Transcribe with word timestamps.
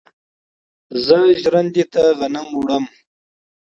زه 1.05 1.19
ژرندې 1.41 1.83
ته 1.93 2.03
غنم 2.19 2.47
وړم. 2.59 2.83